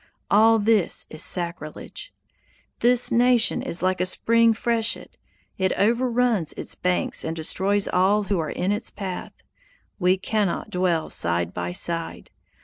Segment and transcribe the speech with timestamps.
[0.31, 2.11] All this is sacrilege.
[2.79, 5.15] "This nation is like a spring freshet;
[5.59, 9.33] it overruns its banks and destroys all who are in its path.
[9.99, 12.31] We cannot dwell side by side.